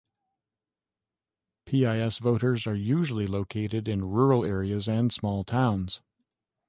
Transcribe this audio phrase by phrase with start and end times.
[1.67, 6.01] PiS voters are usually located in rural areas and small towns.